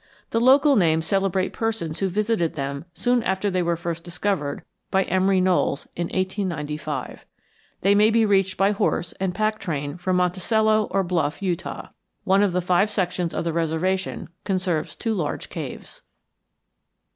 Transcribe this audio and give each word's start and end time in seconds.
The 0.31 0.41
local 0.41 0.75
names 0.75 1.05
celebrate 1.05 1.53
persons 1.53 1.99
who 1.99 2.09
visited 2.09 2.55
them 2.55 2.85
soon 2.95 3.21
after 3.21 3.51
they 3.51 3.61
were 3.61 3.75
first 3.77 4.03
discovered 4.03 4.63
by 4.89 5.03
Emery 5.03 5.39
Knowles 5.39 5.87
in 5.95 6.05
1895. 6.07 7.23
They 7.81 7.93
may 7.93 8.09
be 8.09 8.25
reached 8.25 8.57
by 8.57 8.71
horse 8.71 9.11
and 9.19 9.35
pack 9.35 9.59
train 9.59 9.97
from 9.97 10.15
Monticello, 10.15 10.87
or 10.89 11.03
Bluff, 11.03 11.39
Utah. 11.43 11.89
One 12.23 12.41
of 12.41 12.51
the 12.51 12.61
five 12.61 12.89
sections 12.89 13.35
of 13.35 13.43
the 13.43 13.53
reservation 13.53 14.29
conserves 14.43 14.95
two 14.95 15.13
large 15.13 15.49
caves. 15.49 16.01